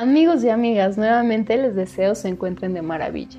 Amigos 0.00 0.42
y 0.44 0.48
amigas, 0.48 0.96
nuevamente 0.96 1.58
les 1.58 1.74
deseo 1.74 2.14
se 2.14 2.28
encuentren 2.28 2.72
de 2.72 2.80
maravilla 2.80 3.38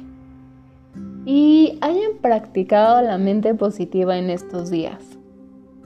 y 1.26 1.79
hayan 1.81 2.19
practicado 2.21 3.01
la 3.01 3.17
mente 3.17 3.55
positiva 3.55 4.15
en 4.19 4.29
estos 4.29 4.69
días. 4.69 5.03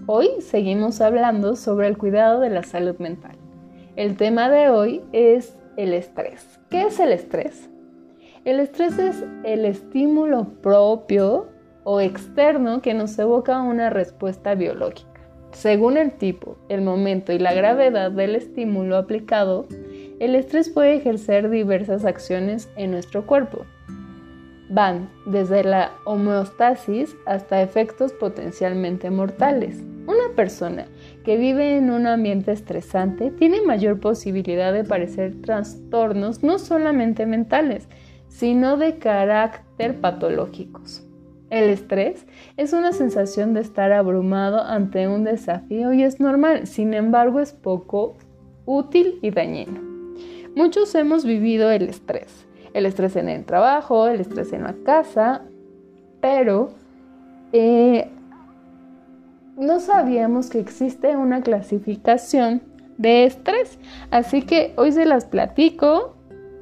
Hoy 0.05 0.27
seguimos 0.41 0.99
hablando 0.99 1.55
sobre 1.55 1.87
el 1.87 1.97
cuidado 1.97 2.41
de 2.41 2.49
la 2.49 2.63
salud 2.63 2.97
mental. 2.97 3.37
El 3.95 4.17
tema 4.17 4.49
de 4.49 4.67
hoy 4.67 5.01
es 5.13 5.55
el 5.77 5.93
estrés. 5.93 6.59
¿Qué 6.69 6.81
es 6.81 6.99
el 6.99 7.13
estrés? 7.13 7.69
El 8.43 8.59
estrés 8.59 8.99
es 8.99 9.23
el 9.45 9.63
estímulo 9.63 10.43
propio 10.61 11.47
o 11.85 12.01
externo 12.01 12.81
que 12.81 12.93
nos 12.93 13.17
evoca 13.17 13.61
una 13.61 13.89
respuesta 13.89 14.55
biológica. 14.55 15.21
Según 15.53 15.95
el 15.95 16.11
tipo, 16.11 16.57
el 16.67 16.81
momento 16.81 17.31
y 17.31 17.39
la 17.39 17.53
gravedad 17.53 18.11
del 18.11 18.35
estímulo 18.35 18.97
aplicado, 18.97 19.67
el 20.19 20.35
estrés 20.35 20.69
puede 20.69 20.95
ejercer 20.95 21.49
diversas 21.49 22.05
acciones 22.05 22.69
en 22.77 22.91
nuestro 22.91 23.25
cuerpo. 23.25 23.65
Van 24.69 25.09
desde 25.25 25.63
la 25.63 25.91
homeostasis 26.05 27.15
hasta 27.25 27.61
efectos 27.61 28.13
potencialmente 28.13 29.11
mortales. 29.11 29.83
Una 30.07 30.35
persona 30.35 30.85
que 31.23 31.37
vive 31.37 31.77
en 31.77 31.91
un 31.91 32.07
ambiente 32.07 32.51
estresante 32.51 33.31
tiene 33.31 33.61
mayor 33.61 33.99
posibilidad 33.99 34.73
de 34.73 34.83
padecer 34.83 35.41
trastornos 35.41 36.43
no 36.43 36.59
solamente 36.59 37.25
mentales, 37.25 37.87
sino 38.27 38.77
de 38.77 38.97
carácter 38.97 39.99
patológicos. 39.99 41.03
El 41.49 41.69
estrés 41.69 42.25
es 42.57 42.73
una 42.73 42.91
sensación 42.91 43.53
de 43.53 43.61
estar 43.61 43.91
abrumado 43.91 44.61
ante 44.61 45.07
un 45.07 45.23
desafío 45.23 45.93
y 45.93 46.03
es 46.03 46.19
normal, 46.19 46.65
sin 46.65 46.93
embargo 46.93 47.39
es 47.39 47.53
poco 47.53 48.17
útil 48.65 49.19
y 49.21 49.29
dañino. 49.29 49.94
Muchos 50.55 50.95
hemos 50.95 51.25
vivido 51.25 51.69
el 51.69 51.89
estrés, 51.89 52.45
el 52.73 52.85
estrés 52.85 53.17
en 53.17 53.27
el 53.27 53.43
trabajo, 53.43 54.07
el 54.07 54.21
estrés 54.21 54.53
en 54.53 54.63
la 54.63 54.73
casa, 54.85 55.41
pero 56.21 56.69
eh, 57.51 58.07
no 59.57 59.81
sabíamos 59.81 60.49
que 60.49 60.59
existe 60.59 61.17
una 61.17 61.41
clasificación 61.41 62.61
de 62.97 63.25
estrés. 63.25 63.77
Así 64.11 64.43
que 64.43 64.73
hoy 64.77 64.93
se 64.93 65.05
las 65.05 65.25
platico 65.25 66.15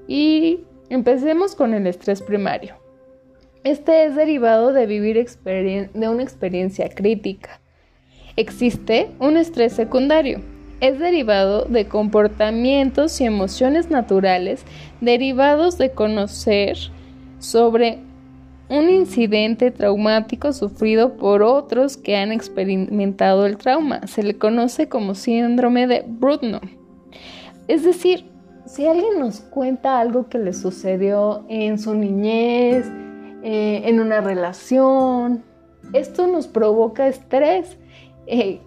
y 0.08 0.62
empecemos 0.90 1.56
con 1.56 1.76
el 1.76 1.86
estrés 1.86 2.24
primario. 2.24 2.74
Este 3.64 4.06
es 4.06 4.16
derivado 4.16 4.74
de 4.74 4.88
vivir 4.88 5.24
de 5.46 6.10
una 6.10 6.24
experiencia 6.24 6.90
crítica. 6.90 7.62
Existe 8.38 9.12
un 9.20 9.38
estrés 9.38 9.74
secundario 9.74 10.42
es 10.82 11.00
derivado 11.00 11.66
de 11.66 11.88
comportamientos 11.88 13.20
y 13.22 13.26
emociones 13.26 13.90
naturales 13.90 14.66
derivados 15.02 15.78
de 15.78 15.92
conocer 15.92 16.78
sobre 17.40 18.00
un 18.70 18.90
incidente 18.90 19.72
traumático 19.72 20.54
sufrido 20.54 21.18
por 21.18 21.44
otros 21.44 21.98
que 21.98 22.16
han 22.16 22.32
experimentado 22.32 23.46
el 23.46 23.58
trauma. 23.58 24.08
Se 24.08 24.24
le 24.24 24.38
conoce 24.38 24.90
como 24.90 25.16
síndrome 25.16 25.88
de 25.88 26.04
Brutno. 26.08 26.60
Es 27.68 27.84
decir, 27.84 28.26
si 28.66 28.88
alguien 28.88 29.20
nos 29.20 29.42
cuenta 29.42 30.00
algo 30.00 30.28
que 30.30 30.40
le 30.40 30.54
sucedió 30.54 31.46
en 31.50 31.78
su 31.78 31.94
niñez, 31.94 32.90
eh, 33.44 33.84
en 33.86 34.00
una 34.00 34.22
relación, 34.22 35.44
esto 35.92 36.28
nos 36.28 36.48
provoca 36.48 37.08
estrés. 37.08 37.78
Eh, 38.26 38.62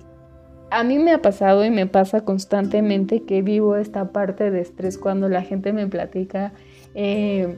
a 0.76 0.84
mí 0.84 0.98
me 0.98 1.12
ha 1.12 1.22
pasado 1.22 1.64
y 1.64 1.70
me 1.70 1.86
pasa 1.86 2.20
constantemente 2.20 3.22
que 3.22 3.40
vivo 3.40 3.76
esta 3.76 4.12
parte 4.12 4.50
de 4.50 4.60
estrés 4.60 4.98
cuando 4.98 5.26
la 5.30 5.40
gente 5.40 5.72
me 5.72 5.86
platica 5.86 6.52
eh, 6.94 7.56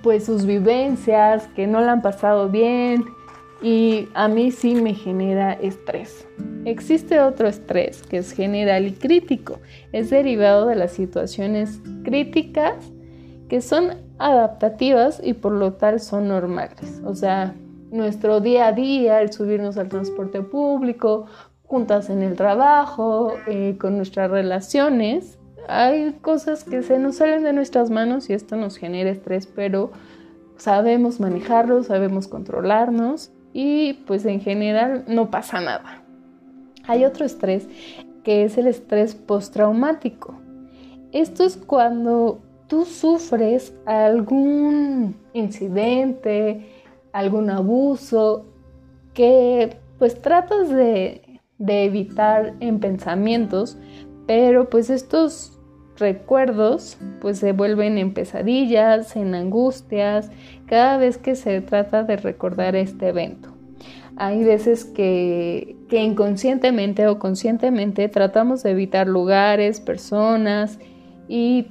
pues 0.00 0.24
sus 0.26 0.46
vivencias, 0.46 1.48
que 1.56 1.66
no 1.66 1.80
la 1.80 1.92
han 1.92 2.02
pasado 2.02 2.48
bien 2.50 3.04
y 3.62 4.08
a 4.14 4.28
mí 4.28 4.52
sí 4.52 4.76
me 4.76 4.94
genera 4.94 5.54
estrés. 5.54 6.24
Existe 6.64 7.20
otro 7.20 7.48
estrés 7.48 8.02
que 8.02 8.18
es 8.18 8.30
general 8.30 8.86
y 8.86 8.92
crítico. 8.92 9.58
Es 9.90 10.10
derivado 10.10 10.66
de 10.68 10.76
las 10.76 10.92
situaciones 10.92 11.80
críticas 12.04 12.92
que 13.48 13.60
son 13.60 13.94
adaptativas 14.18 15.20
y 15.22 15.34
por 15.34 15.50
lo 15.50 15.72
tal 15.72 15.98
son 15.98 16.28
normales. 16.28 17.02
O 17.04 17.16
sea, 17.16 17.56
nuestro 17.90 18.40
día 18.40 18.68
a 18.68 18.72
día, 18.72 19.20
el 19.20 19.32
subirnos 19.32 19.76
al 19.78 19.88
transporte 19.88 20.42
público 20.42 21.26
juntas 21.72 22.10
en 22.10 22.20
el 22.20 22.36
trabajo, 22.36 23.32
eh, 23.46 23.78
con 23.80 23.96
nuestras 23.96 24.30
relaciones. 24.30 25.38
Hay 25.68 26.12
cosas 26.20 26.64
que 26.64 26.82
se 26.82 26.98
nos 26.98 27.16
salen 27.16 27.44
de 27.44 27.54
nuestras 27.54 27.88
manos 27.88 28.28
y 28.28 28.34
esto 28.34 28.56
nos 28.56 28.76
genera 28.76 29.08
estrés, 29.08 29.46
pero 29.46 29.90
sabemos 30.58 31.18
manejarlo, 31.18 31.82
sabemos 31.82 32.28
controlarnos 32.28 33.32
y 33.54 33.94
pues 34.06 34.26
en 34.26 34.42
general 34.42 35.04
no 35.08 35.30
pasa 35.30 35.62
nada. 35.62 36.02
Hay 36.86 37.06
otro 37.06 37.24
estrés 37.24 37.66
que 38.22 38.44
es 38.44 38.58
el 38.58 38.66
estrés 38.66 39.14
postraumático. 39.14 40.34
Esto 41.10 41.42
es 41.42 41.56
cuando 41.56 42.42
tú 42.66 42.84
sufres 42.84 43.74
algún 43.86 45.16
incidente, 45.32 46.66
algún 47.14 47.48
abuso 47.48 48.44
que 49.14 49.78
pues 49.98 50.20
tratas 50.20 50.68
de 50.68 51.31
de 51.62 51.84
evitar 51.84 52.54
en 52.58 52.80
pensamientos, 52.80 53.78
pero 54.26 54.68
pues 54.68 54.90
estos 54.90 55.60
recuerdos 55.96 56.98
pues 57.20 57.38
se 57.38 57.52
vuelven 57.52 57.98
en 57.98 58.12
pesadillas, 58.14 59.14
en 59.14 59.34
angustias, 59.36 60.30
cada 60.66 60.98
vez 60.98 61.18
que 61.18 61.36
se 61.36 61.60
trata 61.60 62.02
de 62.02 62.16
recordar 62.16 62.74
este 62.74 63.08
evento. 63.08 63.50
Hay 64.16 64.42
veces 64.42 64.84
que, 64.84 65.76
que 65.88 66.02
inconscientemente 66.02 67.06
o 67.06 67.20
conscientemente 67.20 68.08
tratamos 68.08 68.64
de 68.64 68.72
evitar 68.72 69.06
lugares, 69.06 69.80
personas 69.80 70.80
y 71.28 71.68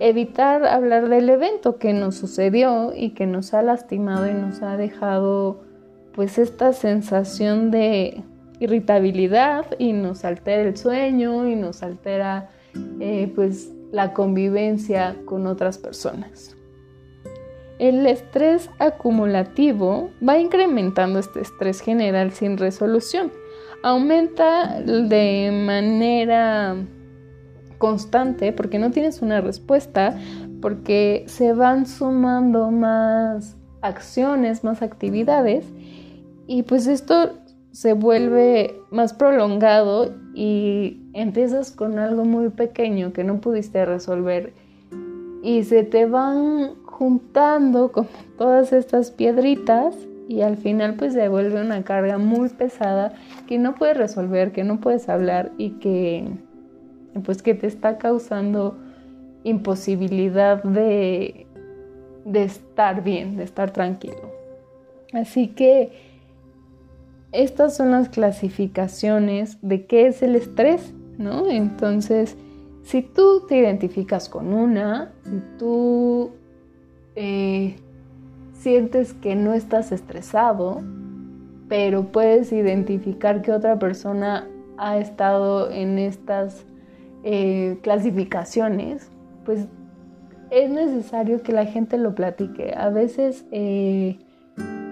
evitar 0.00 0.66
hablar 0.66 1.10
del 1.10 1.28
evento 1.28 1.76
que 1.76 1.92
nos 1.92 2.14
sucedió 2.16 2.92
y 2.96 3.10
que 3.10 3.26
nos 3.26 3.52
ha 3.52 3.62
lastimado 3.62 4.26
y 4.28 4.32
nos 4.32 4.62
ha 4.62 4.78
dejado 4.78 5.62
pues 6.14 6.38
esta 6.38 6.72
sensación 6.72 7.70
de, 7.70 8.24
irritabilidad 8.60 9.66
y 9.78 9.92
nos 9.92 10.24
altera 10.24 10.62
el 10.62 10.76
sueño 10.76 11.48
y 11.48 11.56
nos 11.56 11.82
altera 11.82 12.50
eh, 13.00 13.30
pues 13.34 13.70
la 13.92 14.12
convivencia 14.12 15.16
con 15.24 15.46
otras 15.46 15.78
personas. 15.78 16.56
El 17.78 18.06
estrés 18.06 18.70
acumulativo 18.78 20.10
va 20.26 20.38
incrementando 20.38 21.18
este 21.18 21.40
estrés 21.40 21.80
general 21.80 22.32
sin 22.32 22.56
resolución. 22.56 23.32
Aumenta 23.82 24.80
de 24.80 25.50
manera 25.52 26.76
constante 27.78 28.52
porque 28.52 28.78
no 28.78 28.90
tienes 28.90 29.22
una 29.22 29.40
respuesta, 29.40 30.18
porque 30.62 31.24
se 31.26 31.52
van 31.52 31.86
sumando 31.86 32.70
más 32.70 33.56
acciones, 33.82 34.64
más 34.64 34.80
actividades 34.80 35.66
y 36.46 36.62
pues 36.62 36.86
esto 36.86 37.32
se 37.74 37.92
vuelve 37.92 38.80
más 38.90 39.14
prolongado 39.14 40.14
y 40.32 41.00
empiezas 41.12 41.72
con 41.72 41.98
algo 41.98 42.24
muy 42.24 42.50
pequeño 42.50 43.12
que 43.12 43.24
no 43.24 43.40
pudiste 43.40 43.84
resolver 43.84 44.52
y 45.42 45.64
se 45.64 45.82
te 45.82 46.06
van 46.06 46.76
juntando 46.84 47.90
como 47.90 48.06
todas 48.38 48.72
estas 48.72 49.10
piedritas 49.10 49.96
y 50.28 50.42
al 50.42 50.56
final 50.56 50.94
pues 50.94 51.14
se 51.14 51.28
vuelve 51.28 51.60
una 51.60 51.82
carga 51.82 52.16
muy 52.16 52.48
pesada 52.48 53.12
que 53.48 53.58
no 53.58 53.74
puedes 53.74 53.96
resolver, 53.96 54.52
que 54.52 54.62
no 54.62 54.80
puedes 54.80 55.08
hablar 55.08 55.50
y 55.58 55.70
que 55.70 56.28
pues 57.24 57.42
que 57.42 57.54
te 57.54 57.66
está 57.66 57.98
causando 57.98 58.78
imposibilidad 59.42 60.62
de, 60.62 61.48
de 62.24 62.44
estar 62.44 63.02
bien, 63.02 63.36
de 63.36 63.42
estar 63.42 63.72
tranquilo. 63.72 64.30
Así 65.12 65.48
que 65.48 66.13
estas 67.34 67.76
son 67.76 67.90
las 67.90 68.08
clasificaciones 68.08 69.58
de 69.60 69.86
qué 69.86 70.06
es 70.06 70.22
el 70.22 70.36
estrés, 70.36 70.94
¿no? 71.18 71.50
Entonces, 71.50 72.36
si 72.82 73.02
tú 73.02 73.42
te 73.48 73.56
identificas 73.58 74.28
con 74.28 74.54
una, 74.54 75.12
si 75.24 75.42
tú 75.58 76.30
eh, 77.16 77.76
sientes 78.52 79.14
que 79.14 79.34
no 79.34 79.52
estás 79.52 79.90
estresado, 79.90 80.82
pero 81.68 82.12
puedes 82.12 82.52
identificar 82.52 83.42
que 83.42 83.52
otra 83.52 83.78
persona 83.78 84.48
ha 84.78 84.98
estado 84.98 85.70
en 85.70 85.98
estas 85.98 86.64
eh, 87.24 87.78
clasificaciones, 87.82 89.10
pues 89.44 89.66
es 90.50 90.70
necesario 90.70 91.42
que 91.42 91.52
la 91.52 91.66
gente 91.66 91.98
lo 91.98 92.14
platique. 92.14 92.74
A 92.76 92.90
veces 92.90 93.44
eh, 93.50 94.18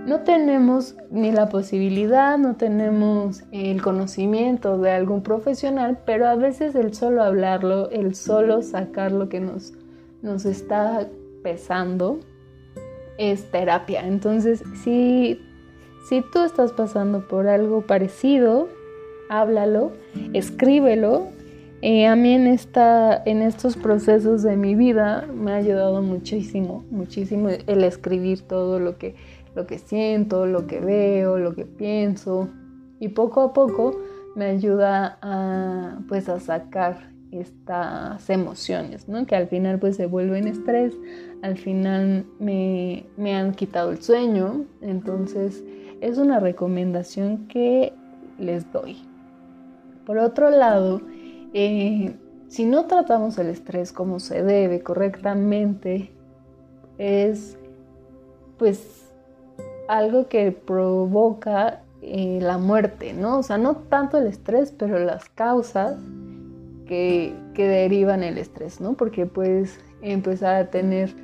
no 0.06 0.20
tenemos 0.20 0.96
ni 1.10 1.32
la 1.32 1.49
posibilidad, 1.49 2.38
no 2.38 2.56
tenemos 2.56 3.44
el 3.52 3.82
conocimiento 3.82 4.78
de 4.78 4.90
algún 4.90 5.22
profesional, 5.22 5.99
pero 6.04 6.26
a 6.26 6.37
veces 6.37 6.75
el 6.75 6.94
solo 6.94 7.22
hablarlo, 7.22 7.90
el 7.90 8.14
solo 8.14 8.62
sacar 8.62 9.12
lo 9.12 9.28
que 9.28 9.40
nos 9.40 9.75
nos 10.22 10.44
está 10.44 11.08
pesando, 11.43 12.20
es 13.19 13.50
terapia. 13.50 14.06
Entonces, 14.06 14.62
si, 14.82 15.40
si 16.08 16.22
tú 16.32 16.44
estás 16.44 16.72
pasando 16.72 17.26
por 17.28 17.49
algo 17.49 17.82
parecido, 17.82 18.69
háblalo, 19.28 19.93
escríbelo. 20.32 21.28
Eh, 21.82 22.06
a 22.06 22.14
mí 22.14 22.32
en, 22.32 22.46
esta, 22.46 23.20
en 23.26 23.43
estos 23.43 23.76
procesos 23.76 24.44
de 24.44 24.56
mi 24.56 24.76
vida 24.76 25.26
me 25.34 25.50
ha 25.50 25.56
ayudado 25.56 26.00
muchísimo, 26.00 26.84
muchísimo 26.93 27.49
el 27.49 27.82
escribir 27.82 28.43
todo 28.43 28.78
lo 28.78 28.99
que, 28.99 29.16
lo 29.54 29.66
que 29.66 29.78
siento, 29.78 30.46
lo 30.46 30.66
que 30.66 30.81
veo, 30.81 31.38
lo 31.38 31.54
que 31.54 31.64
pienso. 31.64 32.49
Y 33.00 33.08
poco 33.08 33.40
a 33.40 33.52
poco 33.52 33.99
me 34.34 34.46
ayuda 34.46 35.19
a, 35.20 35.99
pues, 36.08 36.28
a 36.28 36.40
sacar 36.40 37.12
estas 37.32 38.28
emociones, 38.28 39.08
¿no? 39.08 39.26
Que 39.26 39.34
al 39.34 39.49
final 39.49 39.78
pues 39.78 39.96
se 39.96 40.06
vuelven 40.06 40.46
estrés, 40.46 40.94
al 41.40 41.56
final 41.56 42.26
me, 42.38 43.06
han 43.34 43.54
quitado 43.54 43.90
el 43.90 44.02
sueño, 44.02 44.66
entonces 44.82 45.64
es 46.02 46.19
una 46.19 46.40
recomendación 46.40 47.49
que 47.49 47.94
les 48.38 48.70
doy. 48.70 48.99
Por 50.04 50.19
otro 50.19 50.50
lado, 50.50 51.00
eh, 51.54 52.14
si 52.49 52.66
no 52.66 52.84
tratamos 52.84 53.38
el 53.38 53.46
estrés 53.46 53.93
como 53.93 54.20
se 54.20 54.43
debe 54.43 54.82
correctamente, 54.82 56.12
es 56.99 57.56
pues 58.58 59.12
algo 59.92 60.26
que 60.26 60.52
provoca 60.52 61.82
eh, 62.00 62.38
la 62.40 62.56
muerte, 62.56 63.12
¿no? 63.12 63.40
O 63.40 63.42
sea, 63.42 63.58
no 63.58 63.76
tanto 63.76 64.16
el 64.16 64.26
estrés, 64.26 64.72
pero 64.72 64.98
las 64.98 65.28
causas 65.28 65.98
que, 66.86 67.34
derivan 67.54 68.22
el 68.22 68.38
estrés, 68.38 68.80
¿no? 68.80 68.94
Porque 68.94 69.26
puedes 69.26 69.78
empezar 70.00 70.56
a 70.56 70.70
tener 70.70 71.14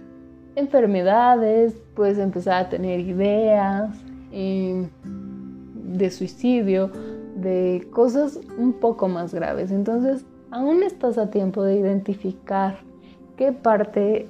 enfermedades, 0.54 1.80
puedes 1.94 2.18
empezar 2.18 2.66
a 2.66 2.68
tener 2.68 3.00
ideas 3.00 3.90
em, 4.32 4.90
de 5.02 6.10
suicidio, 6.10 6.90
de 7.36 7.88
cosas 7.90 8.38
un 8.58 8.74
poco 8.74 9.08
más 9.08 9.32
graves. 9.32 9.70
Entonces, 9.70 10.26
aún 10.50 10.82
estás 10.82 11.16
a 11.16 11.30
tiempo 11.30 11.62
de 11.62 11.76
identificar 11.76 12.80
qué 13.36 13.52
parte 13.52 14.28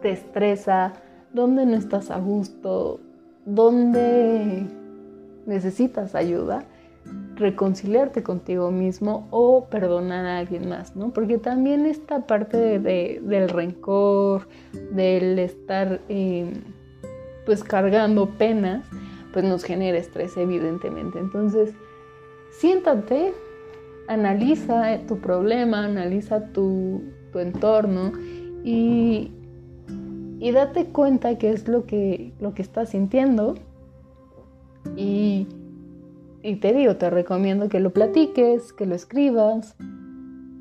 te 0.00 0.12
estresa, 0.12 0.94
dónde 1.34 1.66
no 1.66 1.76
estás 1.76 2.10
a 2.10 2.18
gusto, 2.18 3.00
dónde 3.46 4.66
necesitas 5.46 6.14
ayuda, 6.14 6.64
reconciliarte 7.36 8.22
contigo 8.22 8.70
mismo 8.70 9.28
o 9.30 9.66
perdonar 9.70 10.26
a 10.26 10.38
alguien 10.38 10.68
más, 10.68 10.96
¿no? 10.96 11.12
Porque 11.12 11.38
también 11.38 11.86
esta 11.86 12.26
parte 12.26 12.78
del 12.78 13.48
rencor, 13.48 14.48
del 14.90 15.38
estar 15.38 16.00
em, 16.08 16.52
pues 17.44 17.62
cargando 17.62 18.30
penas, 18.30 18.86
pues 19.32 19.44
nos 19.44 19.62
genera 19.64 19.98
estrés 19.98 20.36
evidentemente. 20.36 21.18
Entonces, 21.18 21.74
siéntate, 22.50 23.32
analiza 24.08 24.98
tu 25.06 25.18
problema, 25.18 25.84
analiza 25.84 26.52
tu, 26.52 27.02
tu 27.32 27.38
entorno 27.38 28.12
y, 28.64 29.30
y 30.38 30.52
date 30.52 30.86
cuenta 30.86 31.38
qué 31.38 31.50
es 31.50 31.68
lo 31.68 31.86
que, 31.86 32.32
lo 32.40 32.54
que 32.54 32.62
estás 32.62 32.90
sintiendo 32.90 33.54
y, 34.94 35.46
te 36.60 36.72
digo, 36.72 36.96
te 36.96 37.10
recomiendo 37.10 37.68
que 37.68 37.80
lo 37.80 37.90
platiques, 37.90 38.72
que 38.72 38.86
lo 38.86 38.94
escribas 38.94 39.74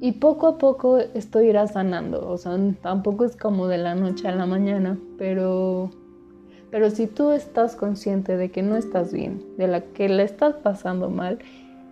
y 0.01 0.13
poco 0.13 0.47
a 0.47 0.57
poco 0.57 0.97
esto 0.97 1.41
irá 1.41 1.67
sanando. 1.67 2.27
O 2.27 2.37
sea, 2.37 2.57
tampoco 2.81 3.25
es 3.25 3.35
como 3.35 3.67
de 3.67 3.77
la 3.77 3.95
noche 3.95 4.27
a 4.27 4.35
la 4.35 4.45
mañana, 4.45 4.97
pero, 5.17 5.91
pero 6.71 6.89
si 6.89 7.07
tú 7.07 7.31
estás 7.31 7.75
consciente 7.75 8.35
de 8.37 8.49
que 8.49 8.63
no 8.63 8.77
estás 8.77 9.13
bien, 9.13 9.43
de 9.57 9.67
la 9.67 9.81
que 9.81 10.09
la 10.09 10.23
estás 10.23 10.55
pasando 10.55 11.09
mal, 11.09 11.39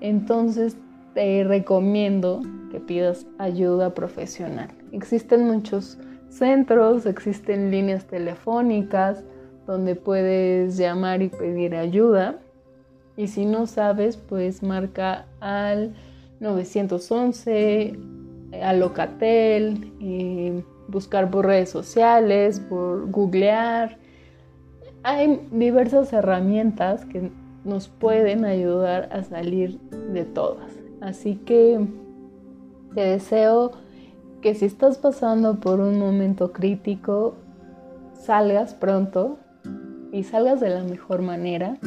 entonces 0.01 0.75
te 1.13 1.43
recomiendo 1.43 2.41
que 2.71 2.79
pidas 2.79 3.27
ayuda 3.37 3.93
profesional. 3.93 4.69
Existen 4.91 5.45
muchos 5.45 5.99
centros, 6.33 7.05
existen 7.05 7.71
líneas 7.71 8.05
telefónicas, 8.05 9.23
donde 9.65 9.95
puedes 9.95 10.77
llamar 10.77 11.21
y 11.21 11.29
pedir 11.29 11.75
ayuda. 11.75 12.39
Y 13.15 13.27
si 13.27 13.45
no 13.45 13.67
sabes, 13.67 14.17
pues 14.17 14.63
marca 14.63 15.25
al 15.39 15.93
911, 16.39 17.97
a 18.61 18.73
Locatel, 18.73 19.91
eh, 20.01 20.63
buscar 20.87 21.29
por 21.29 21.45
redes 21.45 21.69
sociales, 21.69 22.59
por 22.59 23.09
googlear. 23.09 23.97
Hay 25.03 25.47
diversas 25.51 26.11
herramientas 26.13 27.05
que 27.05 27.31
nos 27.63 27.87
pueden 27.87 28.45
ayudar 28.45 29.09
a 29.11 29.23
salir 29.23 29.79
de 30.11 30.25
todas. 30.25 30.71
Así 31.01 31.35
que 31.35 31.85
te 32.93 33.01
deseo 33.01 33.71
que 34.43 34.53
si 34.55 34.65
estás 34.65 34.97
pasando 34.97 35.61
por 35.61 35.79
un 35.79 35.97
momento 35.97 36.51
crítico, 36.51 37.35
salgas 38.13 38.73
pronto 38.73 39.37
y 40.11 40.23
salgas 40.23 40.59
de 40.59 40.69
la 40.69 40.83
mejor 40.83 41.21
manera, 41.21 41.77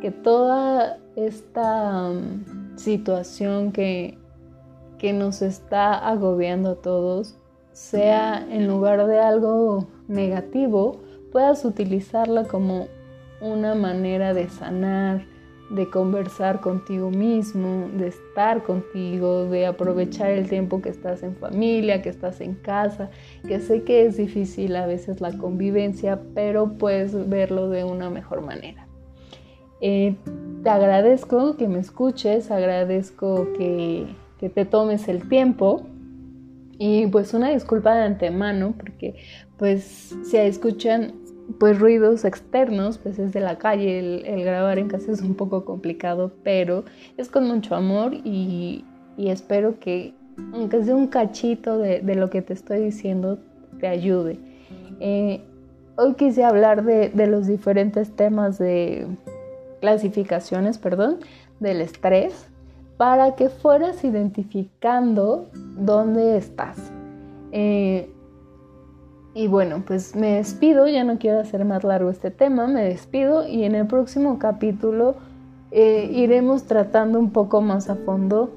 que 0.00 0.10
toda 0.10 0.98
esta 1.14 2.10
um, 2.10 2.76
situación 2.76 3.70
que, 3.70 4.18
que 4.98 5.12
nos 5.12 5.40
está 5.40 5.96
agobiando 5.96 6.70
a 6.70 6.74
todos 6.74 7.36
sea 7.70 8.44
en 8.50 8.66
lugar 8.66 9.06
de 9.06 9.20
algo 9.20 9.86
negativo, 10.08 11.00
puedas 11.30 11.64
utilizarla 11.64 12.42
como 12.48 12.88
una 13.40 13.76
manera 13.76 14.34
de 14.34 14.48
sanar, 14.48 15.26
de 15.70 15.88
conversar 15.88 16.60
contigo 16.60 17.10
mismo, 17.10 17.88
de 17.96 18.08
estar 18.08 18.62
contigo, 18.62 19.46
de 19.46 19.66
aprovechar 19.66 20.30
el 20.30 20.48
tiempo 20.48 20.82
que 20.82 20.90
estás 20.90 21.22
en 21.22 21.36
familia, 21.36 22.02
que 22.02 22.10
estás 22.10 22.40
en 22.40 22.54
casa, 22.54 23.10
que 23.46 23.60
sé 23.60 23.82
que 23.82 24.04
es 24.06 24.16
difícil 24.16 24.76
a 24.76 24.86
veces 24.86 25.20
la 25.20 25.36
convivencia, 25.36 26.20
pero 26.34 26.74
puedes 26.74 27.28
verlo 27.28 27.70
de 27.70 27.84
una 27.84 28.10
mejor 28.10 28.42
manera. 28.42 28.86
Eh, 29.80 30.16
te 30.62 30.70
agradezco 30.70 31.56
que 31.56 31.68
me 31.68 31.78
escuches, 31.78 32.50
agradezco 32.50 33.52
que, 33.56 34.06
que 34.38 34.48
te 34.48 34.64
tomes 34.64 35.08
el 35.08 35.28
tiempo 35.28 35.86
y 36.78 37.06
pues 37.06 37.34
una 37.34 37.50
disculpa 37.50 37.94
de 37.94 38.02
antemano 38.02 38.74
porque 38.76 39.14
pues 39.56 40.14
si 40.24 40.36
escuchan 40.36 41.14
pues 41.58 41.78
ruidos 41.78 42.24
externos, 42.24 42.98
pues 42.98 43.18
es 43.18 43.32
de 43.32 43.40
la 43.40 43.58
calle, 43.58 43.98
el, 43.98 44.44
grabar 44.44 44.78
en 44.78 44.88
casa 44.88 45.12
es 45.12 45.20
un 45.20 45.34
poco 45.34 45.64
complicado, 45.64 46.32
pero 46.42 46.84
es 47.16 47.28
con 47.28 47.46
mucho 47.46 47.74
amor 47.74 48.14
y, 48.14 48.84
espero 49.18 49.78
que, 49.78 50.14
aunque 50.52 50.82
sea 50.84 50.96
un 50.96 51.06
cachito 51.06 51.78
de, 51.78 52.02
lo 52.14 52.30
que 52.30 52.42
te 52.42 52.52
estoy 52.52 52.80
diciendo, 52.80 53.38
te 53.78 53.86
ayude. 53.86 54.38
Eh, 55.00 55.42
hoy 55.96 56.14
quise 56.14 56.44
hablar 56.44 56.84
de, 56.84 57.26
los 57.26 57.46
diferentes 57.46 58.14
temas 58.14 58.58
de 58.58 59.06
clasificaciones, 59.80 60.78
perdón, 60.78 61.18
del 61.60 61.80
estrés, 61.80 62.48
para 62.96 63.34
que 63.34 63.48
fueras 63.48 64.04
identificando 64.04 65.50
dónde 65.76 66.36
estás. 66.36 66.78
Eh, 67.52 68.13
y 69.34 69.48
bueno, 69.48 69.82
pues 69.84 70.14
me 70.14 70.36
despido, 70.36 70.86
ya 70.86 71.02
no 71.02 71.18
quiero 71.18 71.40
hacer 71.40 71.64
más 71.64 71.82
largo 71.82 72.10
este 72.10 72.30
tema, 72.30 72.66
me 72.68 72.84
despido 72.84 73.46
y 73.46 73.64
en 73.64 73.74
el 73.74 73.86
próximo 73.86 74.38
capítulo 74.38 75.16
eh, 75.72 76.08
iremos 76.12 76.64
tratando 76.64 77.18
un 77.18 77.30
poco 77.30 77.60
más 77.60 77.90
a 77.90 77.96
fondo 77.96 78.54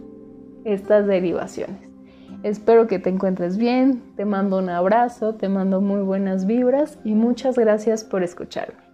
estas 0.65 1.07
derivaciones. 1.07 1.89
Espero 2.43 2.85
que 2.85 2.99
te 2.99 3.09
encuentres 3.09 3.57
bien, 3.57 4.03
te 4.15 4.25
mando 4.25 4.59
un 4.59 4.69
abrazo, 4.69 5.33
te 5.33 5.49
mando 5.49 5.81
muy 5.81 6.01
buenas 6.01 6.45
vibras 6.45 6.99
y 7.03 7.13
muchas 7.13 7.57
gracias 7.57 8.03
por 8.03 8.21
escucharme. 8.21 8.86